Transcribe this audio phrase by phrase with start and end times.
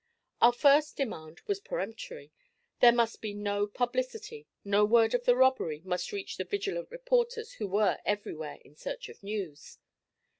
[0.41, 2.31] Our first demand was peremptory.
[2.79, 7.51] There must be no publicity; no word of the robbery must reach the vigilant reporters
[7.53, 9.77] who were everywhere in search of news.